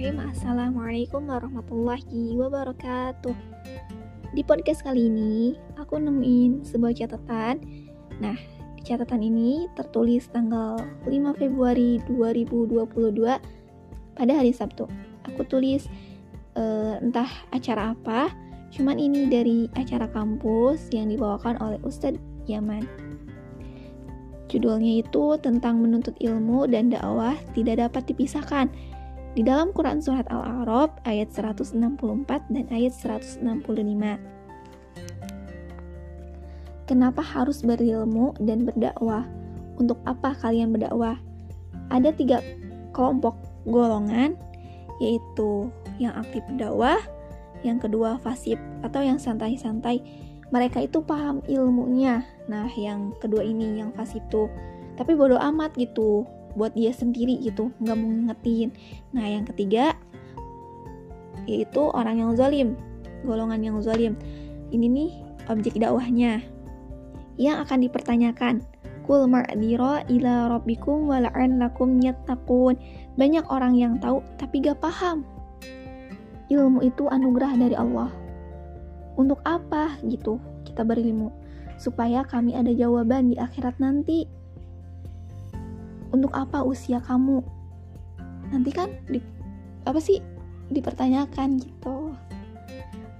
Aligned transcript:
Bismillahirrahmanirrahim. 0.00 0.32
Assalamualaikum 0.32 1.22
warahmatullahi 1.28 2.32
wabarakatuh. 2.32 3.36
Di 4.32 4.40
podcast 4.48 4.80
kali 4.80 5.12
ini 5.12 5.60
Aku 5.76 6.00
nemuin 6.00 6.64
sebuah 6.64 6.96
catatan. 6.96 7.60
Nah, 8.16 8.32
catatan 8.80 9.20
ini 9.20 9.68
tertulis 9.76 10.24
tanggal 10.32 10.80
5 11.04 11.36
Februari 11.36 12.00
2022 12.08 12.80
Pada 14.16 14.32
hari 14.32 14.56
Sabtu. 14.56 14.88
Aku 15.28 15.44
tulis 15.44 15.84
uh, 16.56 16.96
entah 17.04 17.28
acara 17.52 17.92
apa 17.92 18.32
Cuman 18.72 18.96
ini 18.96 19.28
dari 19.28 19.68
acara 19.76 20.08
kampus 20.08 20.88
yang 20.96 21.12
dibawakan 21.12 21.60
oleh 21.60 21.76
Ustadz 21.84 22.48
Yaman. 22.48 22.88
Judulnya 24.48 25.04
itu 25.04 25.36
tentang 25.44 25.84
menuntut 25.84 26.16
ilmu 26.24 26.64
dan 26.72 26.88
dakwah 26.88 27.36
tidak 27.52 27.84
dapat 27.84 28.08
dipisahkan. 28.08 28.72
Di 29.30 29.46
dalam 29.46 29.70
Quran 29.70 30.02
Surat 30.02 30.26
Al-A'raf 30.26 30.90
ayat 31.06 31.30
164 31.30 31.78
dan 32.50 32.64
ayat 32.74 32.92
165. 32.92 33.42
Kenapa 36.90 37.22
harus 37.22 37.62
berilmu 37.62 38.34
dan 38.42 38.66
berdakwah? 38.66 39.22
Untuk 39.78 40.02
apa 40.04 40.34
kalian 40.34 40.74
berdakwah? 40.74 41.14
Ada 41.94 42.10
tiga 42.10 42.42
kelompok 42.90 43.38
golongan, 43.70 44.34
yaitu 44.98 45.70
yang 46.02 46.12
aktif 46.18 46.42
berdakwah, 46.50 46.98
yang 47.62 47.78
kedua 47.78 48.16
fasib 48.20 48.58
atau 48.80 49.04
yang 49.04 49.20
santai-santai 49.20 50.00
mereka 50.50 50.82
itu 50.82 50.98
paham 51.00 51.40
ilmunya 51.46 52.26
nah 52.50 52.66
yang 52.74 53.14
kedua 53.22 53.46
ini 53.46 53.80
yang 53.80 53.94
fasib 53.94 54.22
tuh 54.28 54.50
tapi 54.98 55.14
bodoh 55.14 55.38
amat 55.38 55.72
gitu 55.78 56.26
buat 56.54 56.74
dia 56.74 56.90
sendiri 56.94 57.38
gitu 57.42 57.70
nggak 57.82 57.96
mau 57.96 58.10
ngetin 58.30 58.74
nah 59.14 59.26
yang 59.26 59.46
ketiga 59.46 59.94
yaitu 61.48 61.82
orang 61.90 62.20
yang 62.20 62.32
zalim 62.36 62.78
golongan 63.24 63.60
yang 63.60 63.76
zalim. 63.80 64.14
Ini 64.70 64.86
nih 64.86 65.10
objek 65.50 65.76
dakwahnya 65.76 66.44
yang 67.40 67.64
akan 67.64 67.78
dipertanyakan. 67.84 68.64
Kul 69.04 69.26
ma'dira 69.26 70.06
ila 70.06 70.54
rabbikum 70.58 71.10
wala'an 71.10 71.58
lakum 71.58 71.98
yattaqun. 71.98 72.78
Banyak 73.18 73.44
orang 73.50 73.74
yang 73.74 73.98
tahu 73.98 74.22
tapi 74.38 74.62
gak 74.62 74.78
paham. 74.78 75.26
Ilmu 76.50 76.82
itu 76.82 77.10
anugerah 77.10 77.54
dari 77.58 77.74
Allah. 77.74 78.10
Untuk 79.18 79.42
apa 79.42 79.98
gitu 80.06 80.38
kita 80.62 80.86
berilmu? 80.86 81.34
Supaya 81.80 82.22
kami 82.22 82.54
ada 82.54 82.70
jawaban 82.70 83.32
di 83.32 83.36
akhirat 83.40 83.80
nanti. 83.82 84.28
Untuk 86.10 86.34
apa 86.34 86.62
usia 86.66 86.98
kamu? 87.02 87.42
Nanti 88.50 88.70
kan 88.74 88.90
di, 89.06 89.22
apa 89.86 89.98
sih 90.02 90.18
dipertanyakan 90.70 91.62
gitu. 91.62 92.14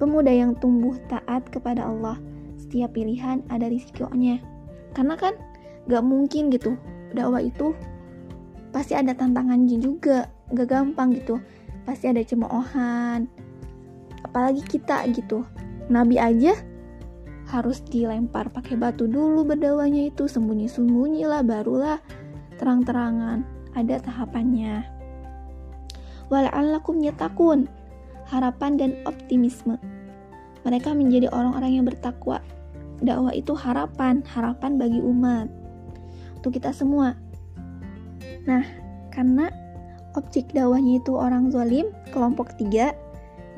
Pemuda 0.00 0.32
yang 0.32 0.56
tumbuh 0.58 0.96
taat 1.06 1.46
kepada 1.52 1.84
Allah, 1.86 2.16
setiap 2.56 2.96
pilihan 2.96 3.44
ada 3.52 3.68
risikonya. 3.68 4.40
Karena 4.96 5.14
kan 5.14 5.36
gak 5.86 6.02
mungkin 6.02 6.50
gitu, 6.50 6.74
dakwah 7.14 7.44
itu 7.44 7.76
pasti 8.74 8.96
ada 8.96 9.12
tantangannya 9.12 9.76
juga, 9.76 10.26
gak 10.50 10.68
gampang 10.72 11.14
gitu. 11.14 11.38
Pasti 11.84 12.08
ada 12.08 12.22
cemoohan, 12.24 13.28
apalagi 14.30 14.62
kita 14.62 15.02
gitu 15.10 15.42
Nabi 15.90 16.22
aja 16.22 16.54
harus 17.50 17.82
dilempar 17.82 18.54
pakai 18.54 18.78
batu 18.78 19.10
dulu 19.10 19.42
berdawanya 19.42 20.06
itu 20.06 20.30
sembunyi-sembunyi 20.30 21.26
lah 21.26 21.42
barulah 21.42 21.98
terang-terangan 22.60 23.40
ada 23.72 23.96
tahapannya. 24.04 24.84
Wala'allakum 26.28 27.00
yatakun 27.00 27.66
harapan 28.28 28.76
dan 28.76 28.90
optimisme. 29.08 29.80
Mereka 30.62 30.92
menjadi 30.92 31.32
orang-orang 31.32 31.80
yang 31.80 31.84
bertakwa. 31.88 32.44
Dakwah 33.00 33.32
itu 33.32 33.56
harapan 33.56 34.20
harapan 34.28 34.76
bagi 34.76 35.00
umat. 35.00 35.48
Untuk 36.36 36.60
kita 36.60 36.76
semua. 36.76 37.16
Nah 38.44 38.62
karena 39.08 39.48
objek 40.12 40.52
dakwahnya 40.52 41.00
itu 41.00 41.16
orang 41.16 41.48
zalim 41.48 41.88
kelompok 42.12 42.52
tiga 42.60 42.92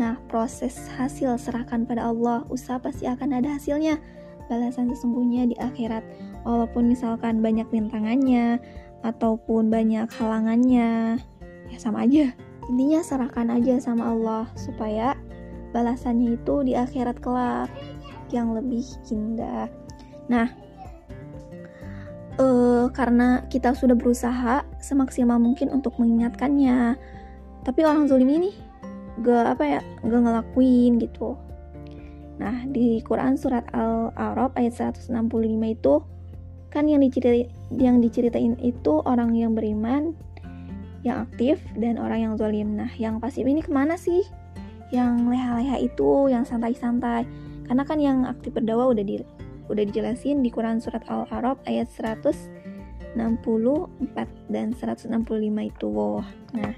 Nah, 0.01 0.17
proses 0.29 0.89
hasil 0.97 1.37
serahkan 1.37 1.85
pada 1.85 2.09
Allah, 2.09 2.49
usaha 2.49 2.81
pasti 2.81 3.05
akan 3.05 3.37
ada 3.37 3.61
hasilnya. 3.61 4.01
Balasan 4.49 4.89
sesungguhnya 4.89 5.53
di 5.53 5.57
akhirat. 5.61 6.03
Walaupun 6.43 6.89
misalkan 6.91 7.45
banyak 7.45 7.69
rintangannya 7.69 8.59
ataupun 9.03 9.69
banyak 9.69 10.07
halangannya, 10.19 11.19
ya 11.71 11.79
sama 11.79 12.07
aja. 12.07 12.31
Intinya 12.71 13.03
serahkan 13.03 13.51
aja 13.51 13.83
sama 13.83 14.15
Allah 14.15 14.47
supaya 14.55 15.19
balasannya 15.75 16.39
itu 16.39 16.63
di 16.63 16.79
akhirat 16.79 17.19
kelak 17.19 17.71
yang 18.31 18.55
lebih 18.55 18.87
indah. 19.11 19.67
Nah, 20.31 20.49
uh, 22.39 22.87
karena 22.95 23.45
kita 23.51 23.75
sudah 23.75 23.99
berusaha 23.99 24.63
semaksimal 24.79 25.43
mungkin 25.43 25.69
untuk 25.75 25.99
mengingatkannya, 25.99 26.95
tapi 27.63 27.81
orang 27.87 28.07
zolim 28.07 28.31
ini 28.31 28.73
gak 29.21 29.59
apa 29.59 29.65
ya 29.79 29.81
gak 30.03 30.23
ngelakuin 30.25 30.97
gitu 31.03 31.37
nah 32.41 32.65
di 32.65 33.05
Quran 33.05 33.37
surat 33.37 33.69
Al-A'raf 33.71 34.57
ayat 34.57 34.97
165 34.97 35.13
itu 35.69 35.95
kan 36.73 36.89
yang 36.89 37.05
diceritain 37.05 37.53
yang 37.71 38.01
diceritain 38.01 38.57
itu 38.59 39.05
orang 39.05 39.37
yang 39.37 39.53
beriman 39.53 40.17
yang 41.05 41.29
aktif 41.29 41.61
dan 41.77 42.01
orang 42.01 42.25
yang 42.25 42.35
zalim. 42.41 42.75
Nah 42.79 42.91
yang 42.97 43.21
pasif 43.21 43.45
ini 43.45 43.61
ke 43.61 43.69
mana 43.69 44.01
sih? 44.01 44.25
Yang 44.89 45.29
leha-leha 45.29 45.77
itu 45.85 46.33
yang 46.33 46.49
santai-santai. 46.49 47.29
Karena 47.69 47.83
kan 47.85 47.99
yang 48.01 48.25
aktif 48.25 48.57
berdakwah 48.57 48.91
udah 48.91 49.05
di 49.05 49.21
udah 49.71 49.85
dijelasin 49.87 50.43
di 50.43 50.51
Quran 50.51 50.83
surat 50.83 51.05
Al-A'raf 51.07 51.63
ayat 51.65 51.89
164 51.89 53.17
dan 54.51 54.75
165 54.75 55.09
itu. 55.65 55.91
Nah, 56.53 56.75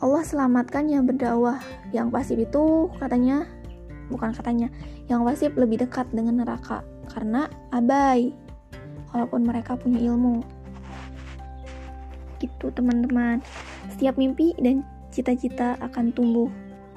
Allah 0.00 0.22
selamatkan 0.24 0.88
yang 0.88 1.04
berdakwah 1.04 1.60
yang 1.92 2.08
pasif 2.08 2.40
itu 2.40 2.88
katanya 2.96 3.44
bukan 4.10 4.34
katanya. 4.34 4.68
Yang 5.06 5.20
pasif 5.24 5.50
lebih 5.54 5.86
dekat 5.86 6.10
dengan 6.10 6.42
neraka. 6.42 6.82
Karena 7.08 7.46
abai. 7.70 8.34
Walaupun 9.14 9.46
mereka 9.46 9.78
punya 9.78 10.02
ilmu. 10.02 10.42
Gitu 12.42 12.68
teman-teman. 12.74 13.40
Setiap 13.94 14.18
mimpi 14.18 14.52
dan 14.58 14.82
cita-cita 15.14 15.78
akan 15.80 16.10
tumbuh 16.14 16.50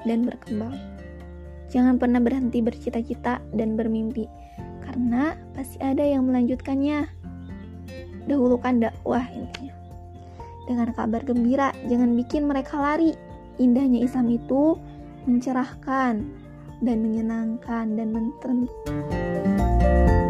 dan 0.04 0.26
berkembang. 0.26 0.74
Jangan 1.72 1.98
pernah 1.98 2.22
berhenti 2.22 2.62
bercita-cita 2.62 3.42
dan 3.54 3.74
bermimpi. 3.74 4.30
Karena 4.84 5.34
pasti 5.56 5.80
ada 5.82 6.06
yang 6.06 6.28
melanjutkannya. 6.28 7.08
Dahulukan 8.30 8.78
dakwah 8.78 9.26
intinya. 9.34 9.74
Dengan 10.64 10.96
kabar 10.96 11.20
gembira, 11.26 11.76
jangan 11.90 12.16
bikin 12.16 12.48
mereka 12.48 12.80
lari. 12.80 13.12
Indahnya 13.60 14.06
Islam 14.06 14.32
itu 14.32 14.80
mencerahkan 15.28 16.43
dan 16.84 17.00
menyenangkan 17.00 17.96
dan 17.96 18.08
mententukan. 18.12 20.23